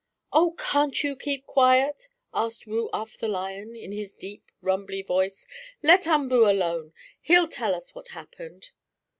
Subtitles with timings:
[0.33, 5.47] "Oh, can't you keep quiet?" asked Woo Uff, the lion, in his deep, rumbly voice.
[5.83, 6.91] "Let Umboo alone!
[7.21, 8.71] He'll tell us what happened."